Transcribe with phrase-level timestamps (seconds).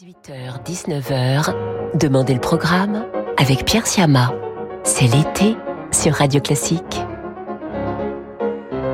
[0.00, 1.54] 18h-19h,
[1.94, 3.04] Demandez le programme
[3.36, 4.32] avec Pierre Siama.
[4.82, 5.56] C'est l'été
[5.92, 7.02] sur Radio Classique.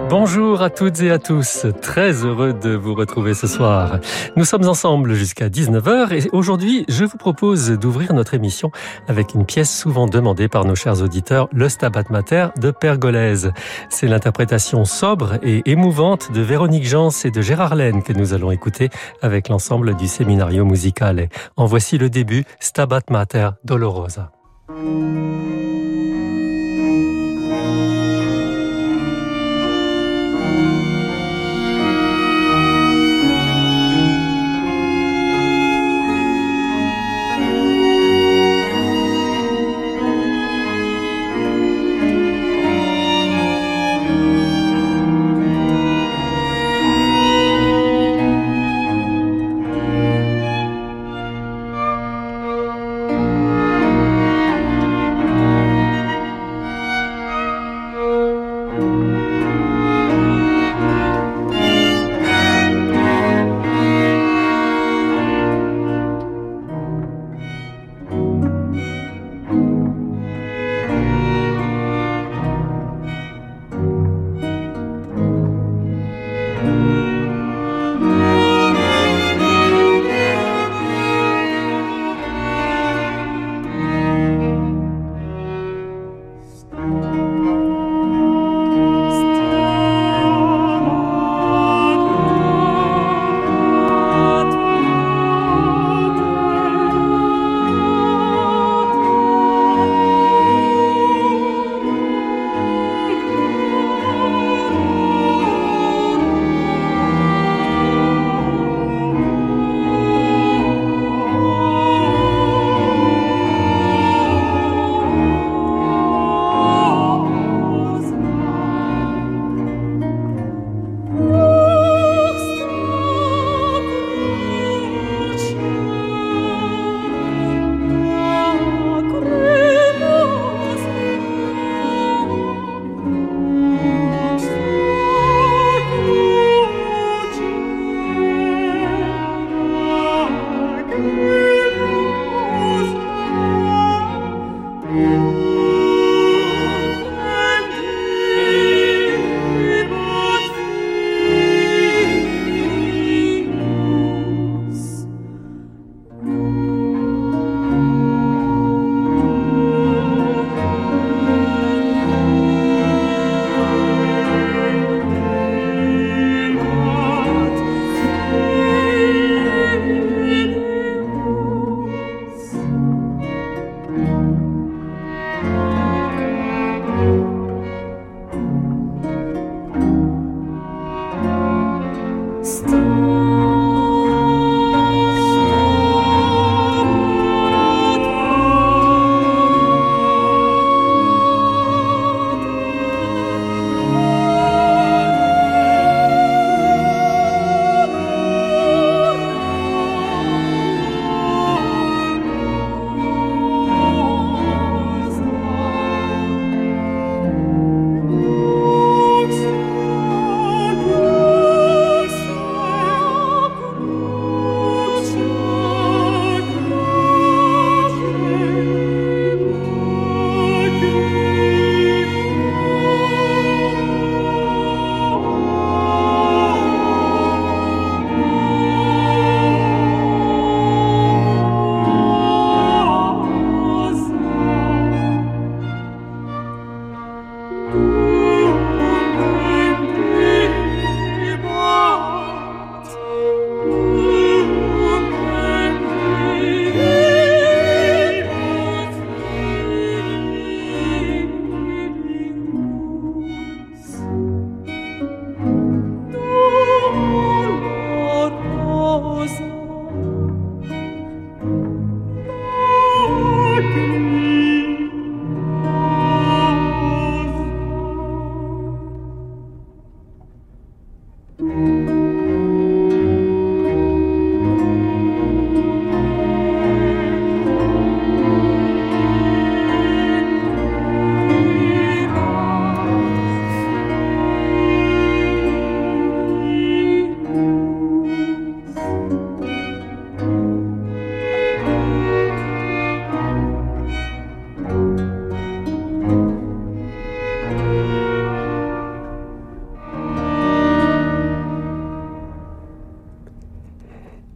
[0.09, 3.99] Bonjour à toutes et à tous, très heureux de vous retrouver ce soir.
[4.37, 8.71] Nous sommes ensemble jusqu'à 19h et aujourd'hui je vous propose d'ouvrir notre émission
[9.09, 13.51] avec une pièce souvent demandée par nos chers auditeurs, le Stabat Mater de Pergolèse.
[13.91, 18.53] C'est l'interprétation sobre et émouvante de Véronique Jans et de Gérard Laine que nous allons
[18.53, 18.91] écouter
[19.23, 21.29] avec l'ensemble du Seminario Musicale.
[21.57, 24.31] En voici le début, Stabat Mater Dolorosa.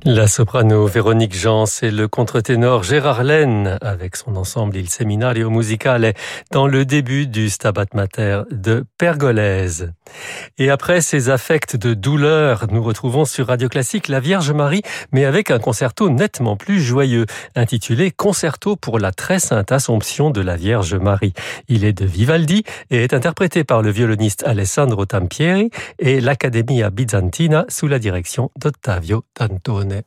[0.07, 6.15] La soprano Véronique Jean et le contre-ténor Gérard Laine avec son ensemble Il Seminario Musicale
[6.51, 9.93] dans le début du Stabat Mater de Pergolèse.
[10.57, 14.81] Et après ces affects de douleur, nous retrouvons sur Radio Classique la Vierge Marie,
[15.13, 20.41] mais avec un concerto nettement plus joyeux, intitulé Concerto pour la très sainte Assomption de
[20.41, 21.35] la Vierge Marie.
[21.69, 25.69] Il est de Vivaldi et est interprété par le violoniste Alessandro Tampieri
[25.99, 30.00] et l'Accademia Bizantina sous la direction d'Ottavio Dantone.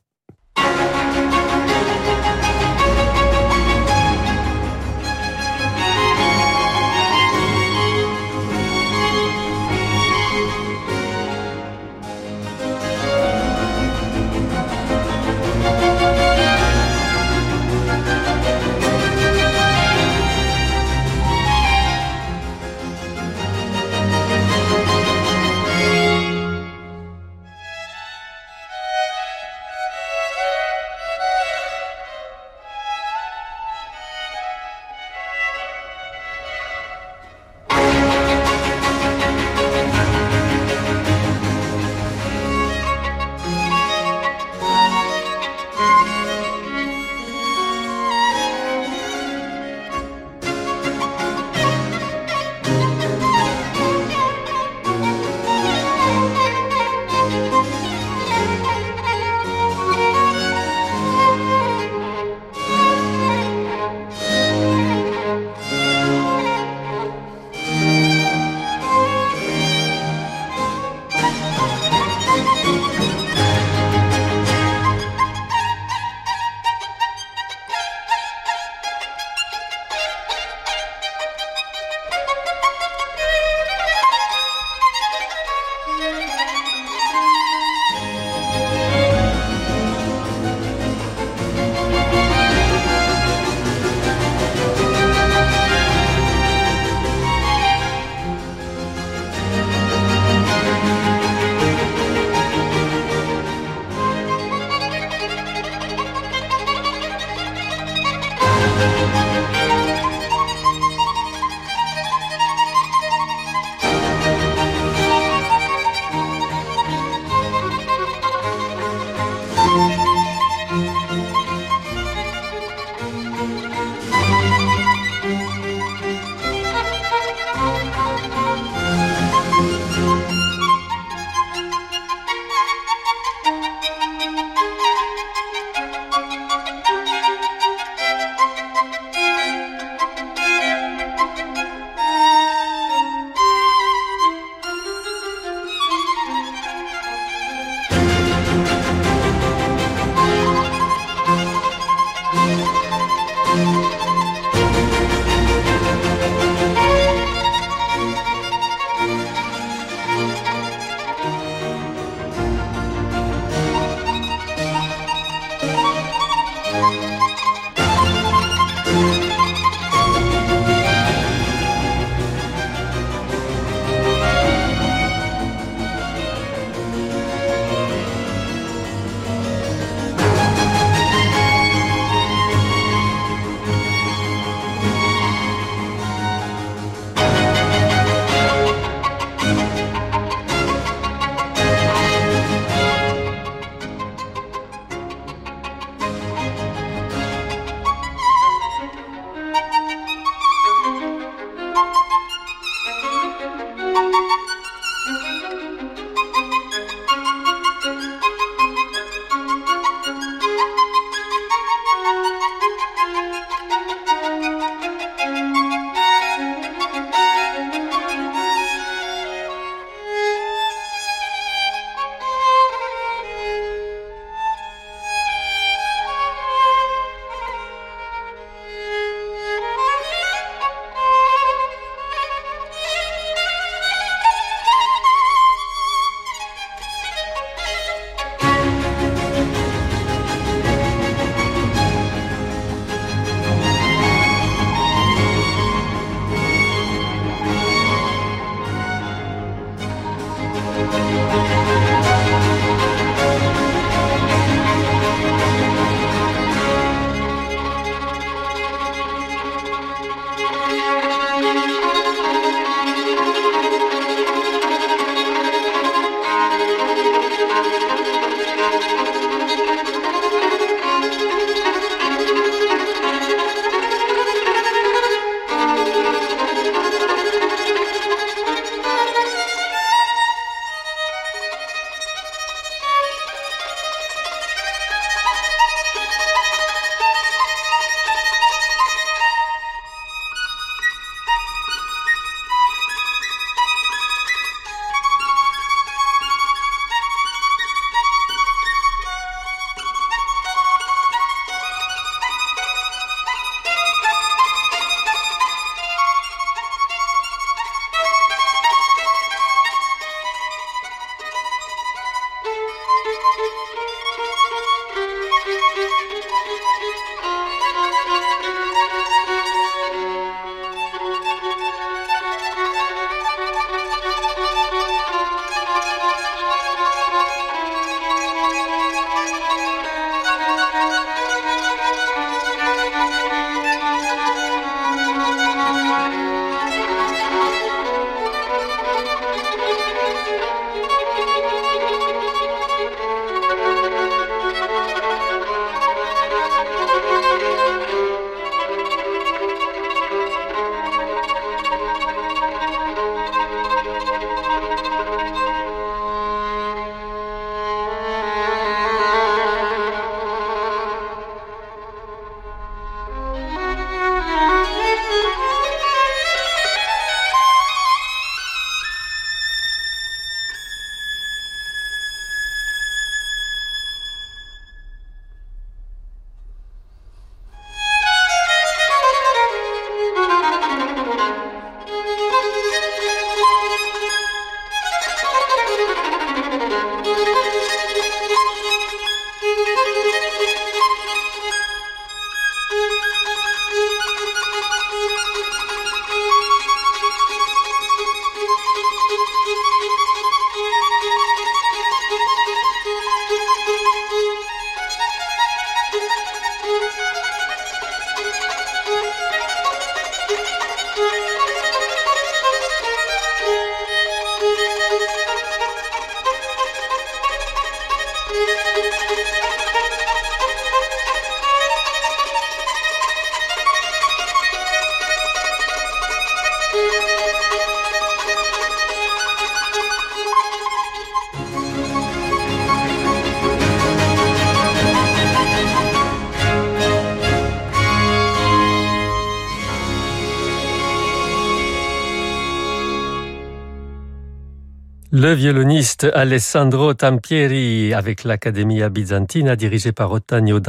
[445.24, 450.60] Le violoniste Alessandro Tampieri avec l'Accademia Bizantina dirigée par Ottavio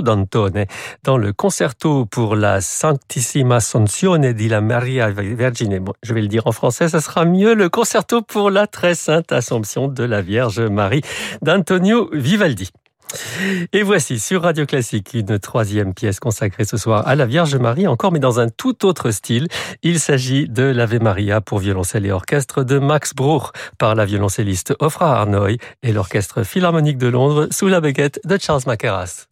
[0.00, 0.64] Dantone
[1.04, 5.80] dans le concerto pour la Santissima Ascensione di la Maria Vergine.
[5.80, 7.52] Bon, je vais le dire en français, ça sera mieux.
[7.52, 11.02] Le concerto pour la très sainte Assomption de la Vierge Marie
[11.42, 12.70] d'Antonio Vivaldi.
[13.72, 17.86] Et voici sur Radio Classique une troisième pièce consacrée ce soir à la Vierge Marie,
[17.86, 19.48] encore mais dans un tout autre style.
[19.82, 24.74] Il s'agit de l'Ave Maria pour violoncelle et orchestre de Max Bruch par la violoncelliste
[24.80, 29.31] Ofra Arnoy et l'Orchestre Philharmonique de Londres sous la baguette de Charles Mackerras.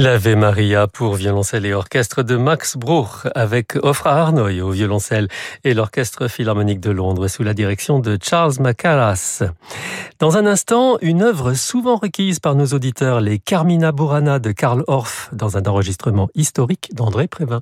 [0.00, 5.28] L'Ave Maria pour violoncelle et orchestre de Max Bruch avec Ofra Arnoy au violoncelle
[5.62, 9.42] et l'Orchestre Philharmonique de Londres sous la direction de Charles Macaras.
[10.18, 14.84] Dans un instant, une œuvre souvent requise par nos auditeurs, les Carmina Burana de Karl
[14.86, 17.60] Orff dans un enregistrement historique d'André Prévin.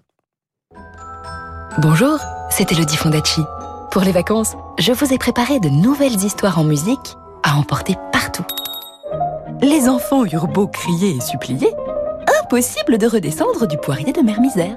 [1.79, 2.21] Bonjour,
[2.51, 3.43] c'est Elodie Fondacci.
[3.91, 8.47] Pour les vacances, je vous ai préparé de nouvelles histoires en musique à emporter partout.
[9.61, 11.75] Les enfants eurent beau crier et supplier,
[12.49, 14.77] impossible de redescendre du poirier de Mère Misère.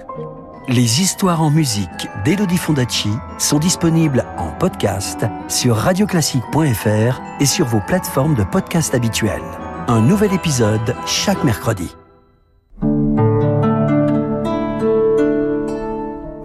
[0.68, 3.08] Les histoires en musique d'Elodie Fondacci
[3.38, 9.40] sont disponibles en podcast sur radioclassique.fr et sur vos plateformes de podcast habituelles.
[9.88, 11.96] Un nouvel épisode chaque mercredi.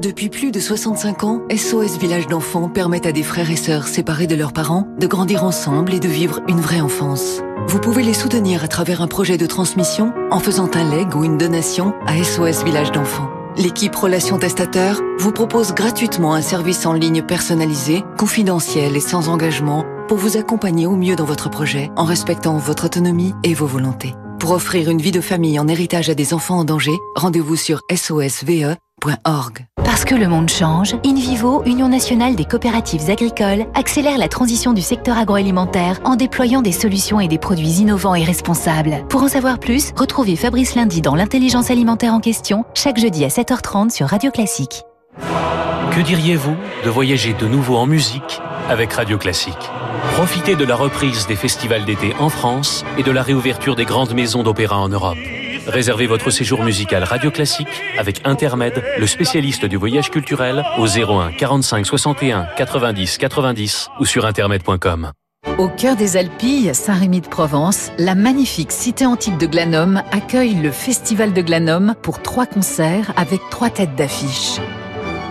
[0.06, 4.28] Depuis plus de 65 ans, SOS Village d'enfants permet à des frères et sœurs séparés
[4.28, 7.40] de leurs parents de grandir ensemble et de vivre une vraie enfance.
[7.66, 11.24] Vous pouvez les soutenir à travers un projet de transmission en faisant un leg ou
[11.24, 13.28] une donation à SOS Village d'enfants.
[13.56, 19.84] L'équipe Relations Testateurs vous propose gratuitement un service en ligne personnalisé, confidentiel et sans engagement
[20.06, 24.14] pour vous accompagner au mieux dans votre projet en respectant votre autonomie et vos volontés.
[24.46, 27.80] Pour offrir une vie de famille en héritage à des enfants en danger, rendez-vous sur
[27.92, 29.66] sosve.org.
[29.82, 34.82] Parce que le monde change, InVivo, Union nationale des coopératives agricoles, accélère la transition du
[34.82, 39.04] secteur agroalimentaire en déployant des solutions et des produits innovants et responsables.
[39.08, 43.28] Pour en savoir plus, retrouvez Fabrice Lundi dans l'intelligence alimentaire en question, chaque jeudi à
[43.28, 44.84] 7h30 sur Radio Classique.
[45.18, 49.70] Que diriez-vous de voyager de nouveau en musique avec Radio Classique?
[50.14, 54.14] Profitez de la reprise des festivals d'été en France et de la réouverture des grandes
[54.14, 55.18] maisons d'opéra en Europe.
[55.66, 61.32] Réservez votre séjour musical Radio Classique avec Intermed, le spécialiste du voyage culturel, au 01
[61.32, 65.12] 45 61 90 90 ou sur intermed.com.
[65.58, 70.70] Au cœur des Alpilles, Saint-Rémy de Provence, la magnifique cité antique de Glanum accueille le
[70.70, 74.60] Festival de Glanum pour trois concerts avec trois têtes d'affiche.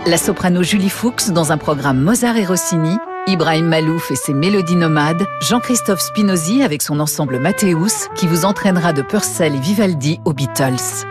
[0.08, 4.76] La soprano Julie Fuchs dans un programme Mozart et Rossini, Ibrahim Malouf et ses mélodies
[4.76, 10.32] nomades, Jean-Christophe Spinozzi avec son ensemble Mathéus qui vous entraînera de Purcell et Vivaldi aux
[10.32, 11.04] Beatles.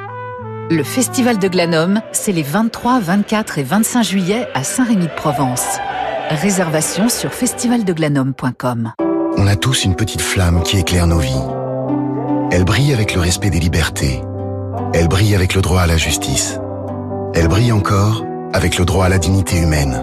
[0.72, 5.78] Le Festival de Glanum, c'est les 23, 24 et 25 juillet à Saint-Rémy-de-Provence.
[6.30, 8.94] Réservation sur festivaldeglanum.com.
[9.36, 11.44] On a tous une petite flamme qui éclaire nos vies.
[12.50, 14.22] Elle brille avec le respect des libertés.
[14.94, 16.62] Elle brille avec le droit à la justice.
[17.34, 18.24] Elle brille encore
[18.56, 20.02] avec le droit à la dignité humaine.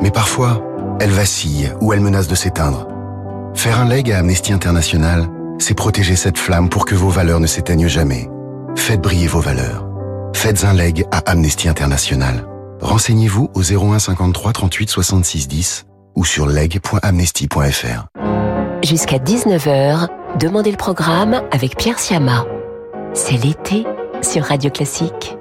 [0.00, 0.62] Mais parfois,
[1.00, 2.86] elle vacille ou elle menace de s'éteindre.
[3.54, 5.26] Faire un leg à Amnesty International,
[5.58, 8.28] c'est protéger cette flamme pour que vos valeurs ne s'éteignent jamais.
[8.76, 9.88] Faites briller vos valeurs.
[10.34, 12.46] Faites un leg à Amnesty International.
[12.80, 18.06] Renseignez-vous au 01 53 38 66 10 ou sur leg.amnesty.fr.
[18.82, 20.08] Jusqu'à 19h,
[20.38, 22.46] Demandez le programme avec Pierre Siama.
[23.12, 23.84] C'est l'été
[24.22, 25.36] sur Radio Classique.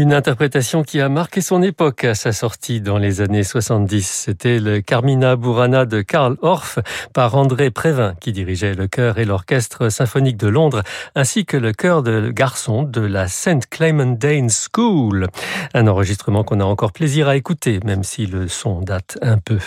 [0.00, 4.06] Une interprétation qui a marqué son époque à sa sortie dans les années 70.
[4.06, 6.78] C'était le Carmina Burana de Karl Orff
[7.12, 10.84] par André Prévin qui dirigeait le chœur et l'orchestre symphonique de Londres
[11.16, 13.68] ainsi que le chœur de garçons de la St.
[13.68, 15.26] Clement Dane School.
[15.74, 19.58] Un enregistrement qu'on a encore plaisir à écouter même si le son date un peu.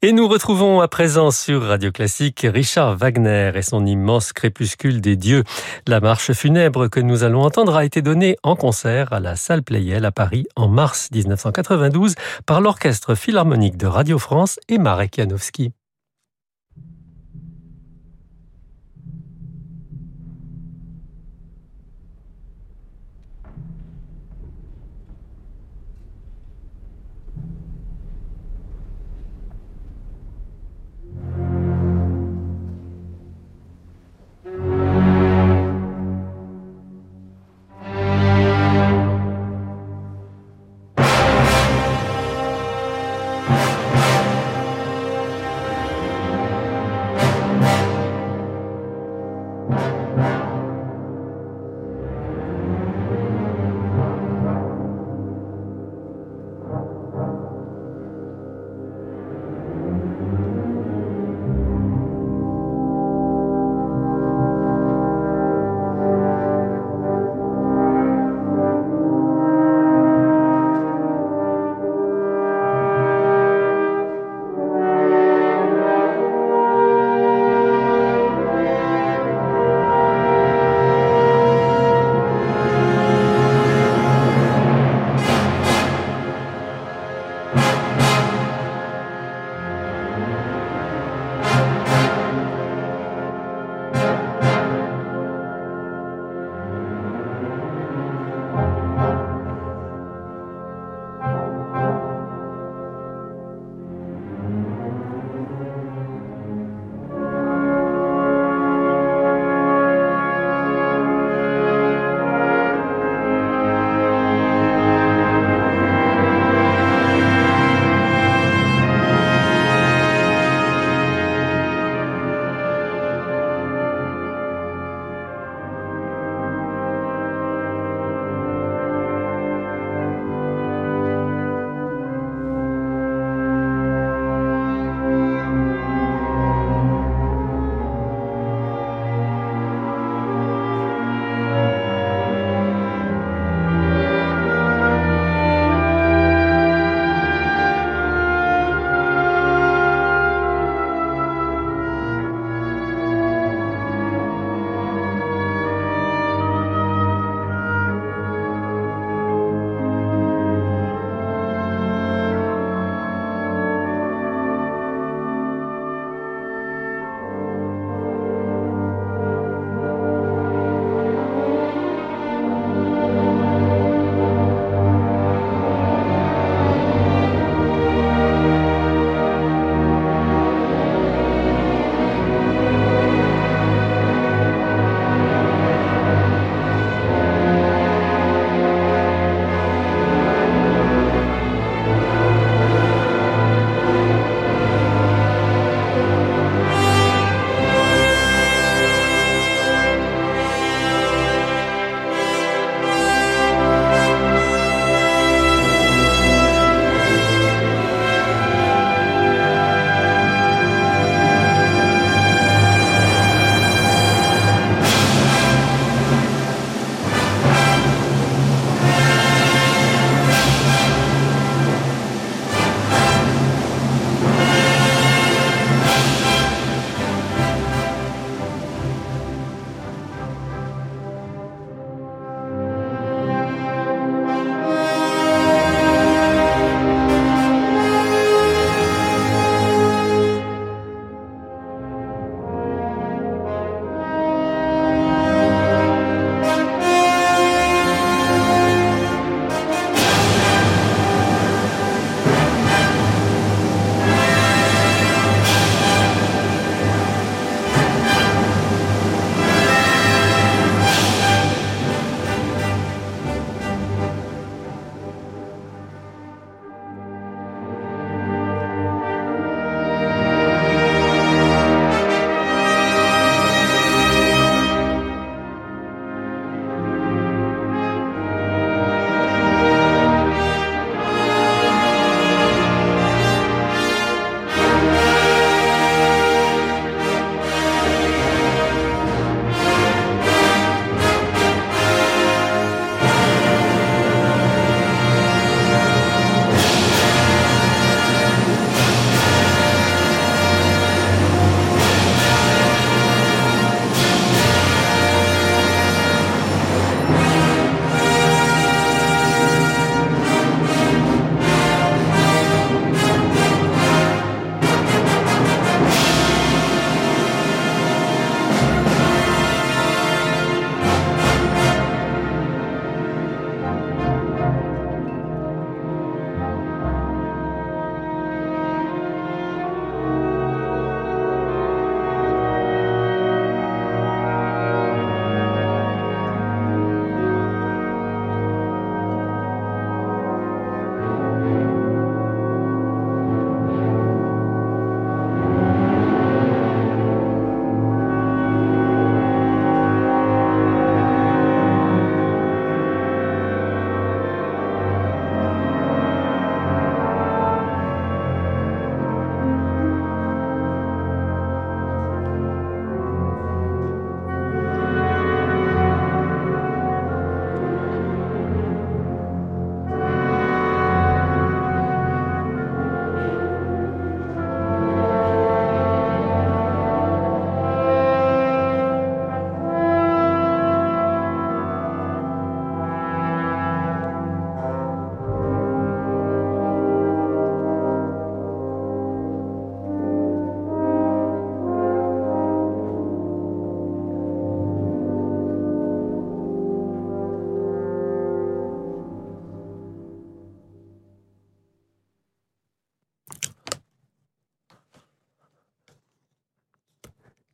[0.00, 5.16] Et nous retrouvons à présent sur Radio Classique Richard Wagner et son immense crépuscule des
[5.16, 5.44] dieux.
[5.86, 9.62] La marche funèbre que nous allons entendre a été donnée en concert à la salle
[9.62, 12.14] Playel à Paris en mars 1992
[12.46, 15.72] par l'Orchestre Philharmonique de Radio France et Marek Janowski.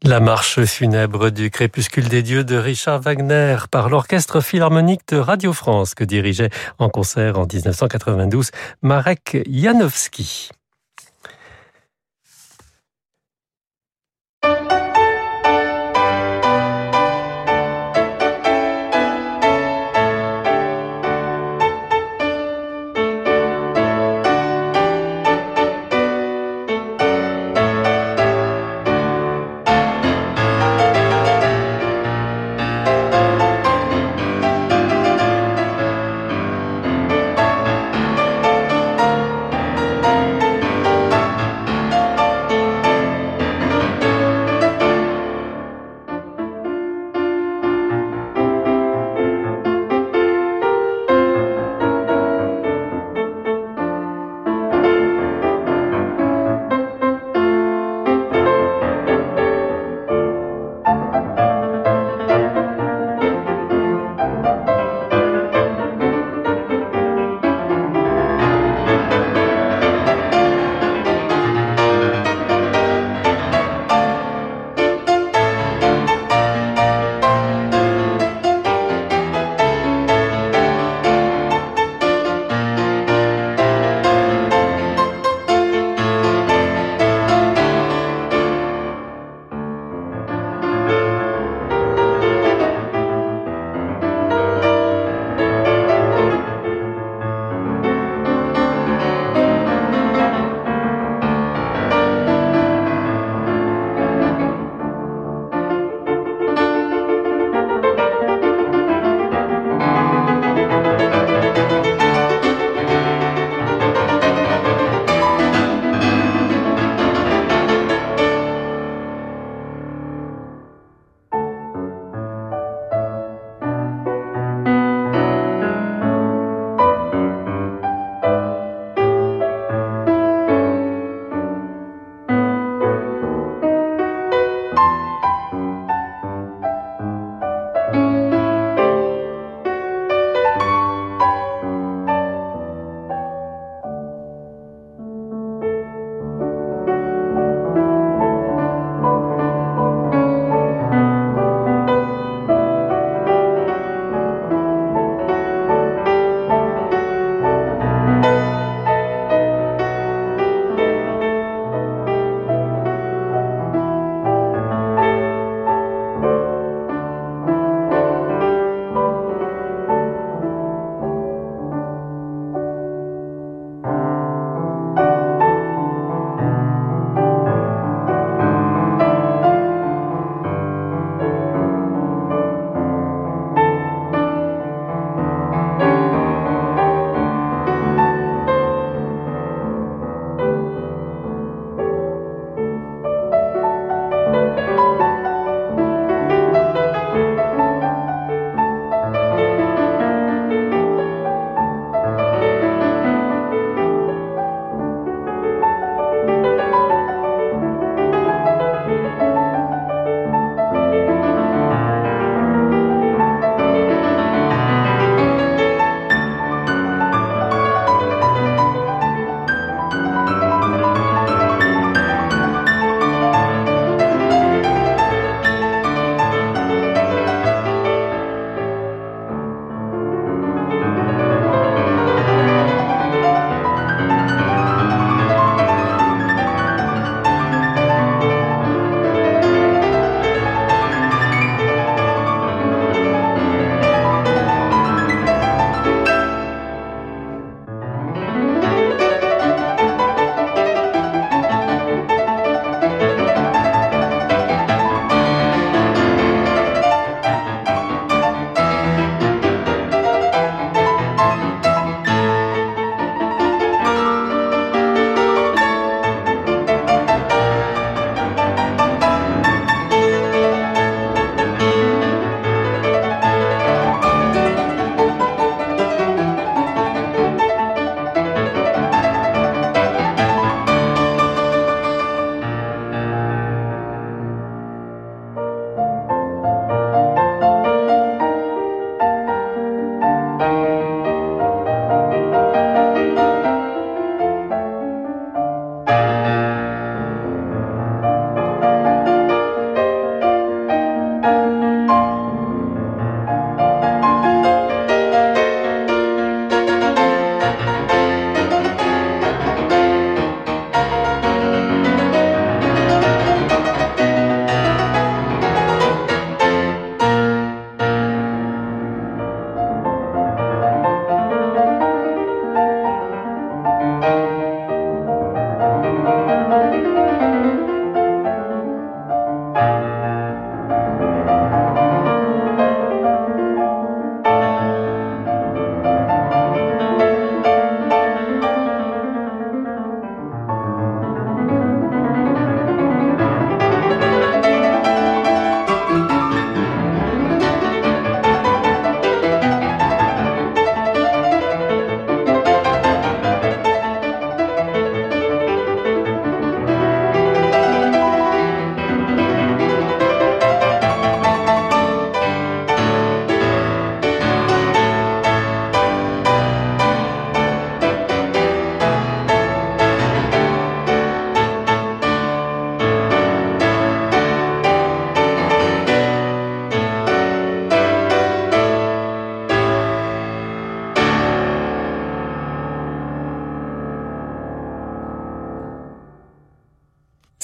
[0.09, 5.53] La marche funèbre du crépuscule des dieux de Richard Wagner par l'orchestre philharmonique de Radio
[5.53, 6.49] France que dirigeait
[6.79, 8.51] en concert en 1992
[8.81, 10.49] Marek Janowski.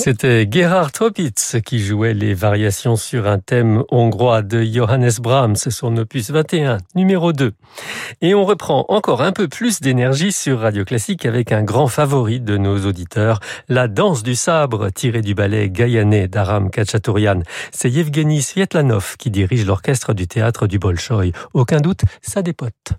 [0.04, 5.96] C'était Gerhard Tropitz qui jouait les variations sur un thème hongrois de Johannes Brahms, son
[5.96, 7.54] opus 21, numéro 2.
[8.20, 12.38] Et on reprend encore un peu plus d'énergie sur Radio Classique avec un grand favori
[12.38, 13.40] de nos auditeurs,
[13.70, 17.40] la danse du sabre tirée du ballet Gaïané d'Aram Kachatourian.
[17.72, 21.32] C'est Yevgeny Svietlanov qui dirige l'orchestre du théâtre du Bolchoï.
[21.54, 22.92] Aucun doute, ça dépote.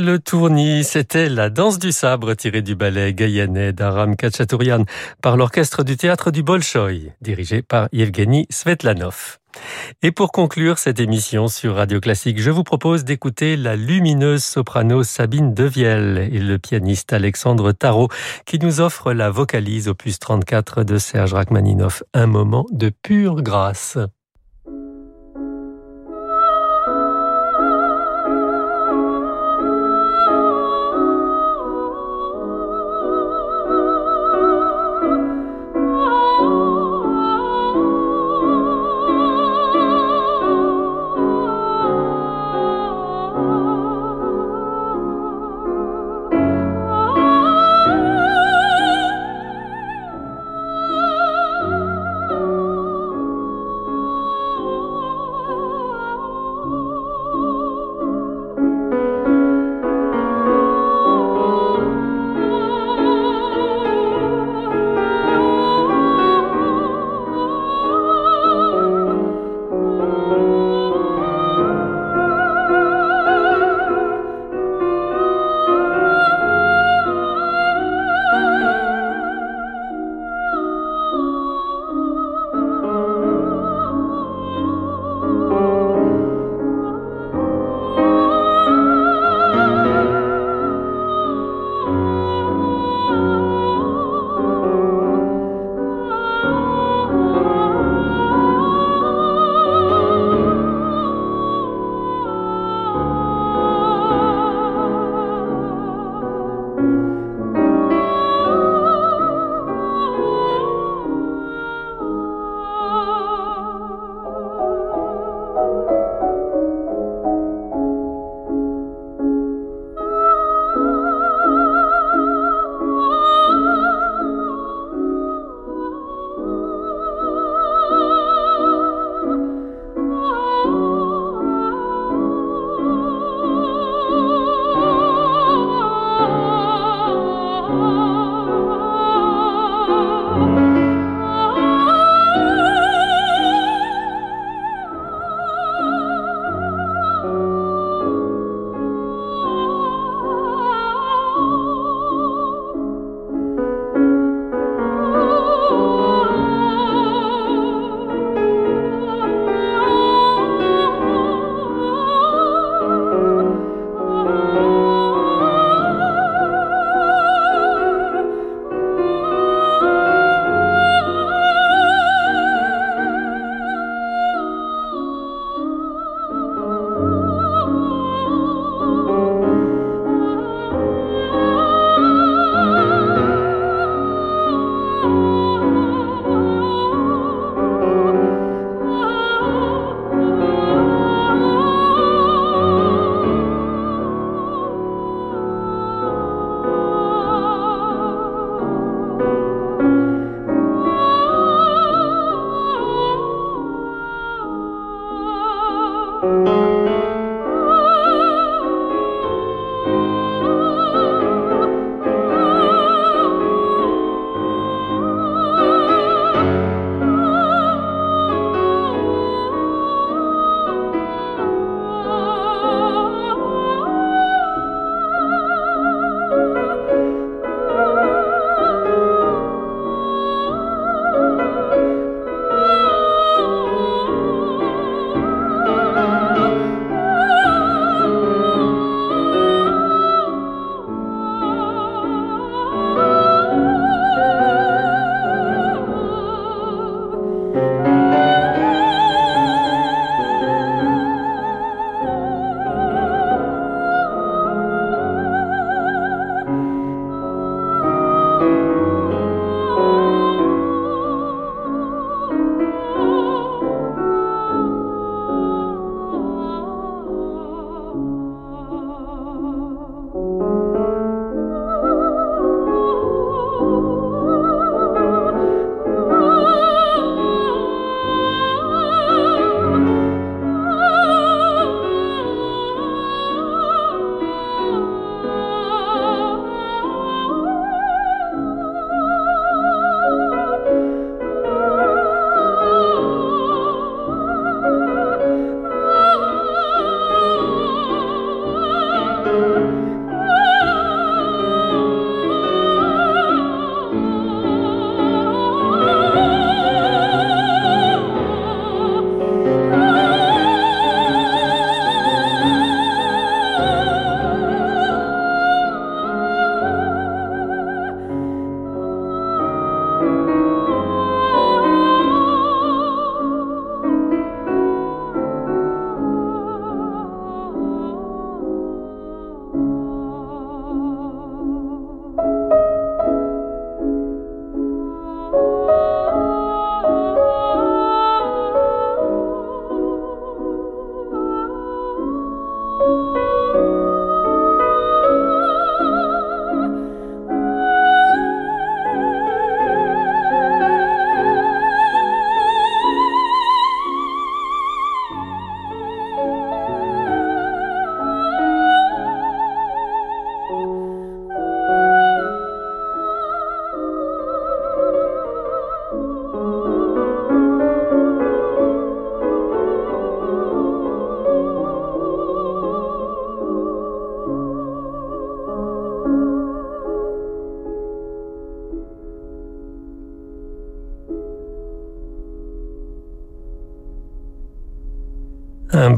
[0.00, 0.82] Le tournis.
[0.82, 4.84] C'était la danse du sabre tirée du ballet gaïanais d'Aram Kachatourian
[5.20, 9.36] par l'orchestre du théâtre du Bolchoï, dirigé par Yevgeny Svetlanov.
[10.02, 15.02] Et pour conclure cette émission sur Radio Classique, je vous propose d'écouter la lumineuse soprano
[15.02, 18.08] Sabine Devielle et le pianiste Alexandre Tarot
[18.46, 23.98] qui nous offre la vocalise opus 34 de Serge Rachmaninoff, un moment de pure grâce.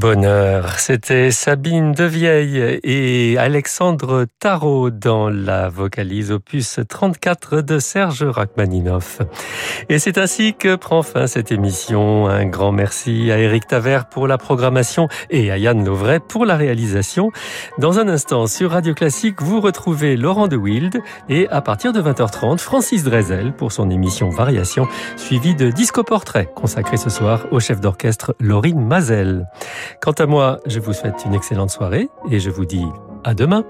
[0.02, 0.80] Bonheur.
[0.80, 9.20] C'était Sabine Devieille et Alexandre Tarot dans la vocalise opus 34 de Serge Rachmaninoff.
[9.88, 12.26] Et c'est ainsi que prend fin cette émission.
[12.26, 16.56] Un grand merci à Eric Taver pour la programmation et à Yann Lovray pour la
[16.56, 17.30] réalisation.
[17.78, 22.02] Dans un instant, sur Radio Classique, vous retrouvez Laurent de Wild et à partir de
[22.02, 27.60] 20h30, Francis Drezel pour son émission Variation, suivie de Disco Portrait, consacré ce soir au
[27.60, 29.46] chef d'orchestre Laurine Mazel.
[30.00, 32.84] Quant à moi, je vous souhaite une excellente soirée et je vous dis
[33.24, 33.64] à demain.